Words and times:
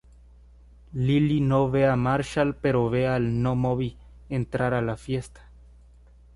Lily 0.93 1.41
no 1.41 1.69
ve 1.69 1.85
a 1.85 1.95
Marshall 1.95 2.55
pero 2.55 2.89
ve 2.89 3.05
al 3.05 3.43
"no 3.43 3.55
Moby" 3.55 3.97
entrar 4.29 4.73
a 4.73 4.81
la 4.81 4.97
fiesta. 4.97 5.47